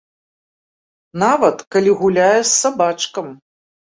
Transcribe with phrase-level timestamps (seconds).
[1.23, 3.27] Нават, калі гуляе з сабачкам.